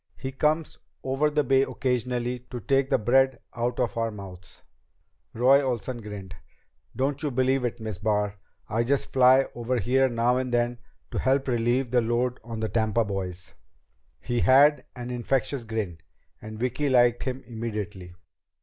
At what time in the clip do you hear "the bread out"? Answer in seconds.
2.89-3.79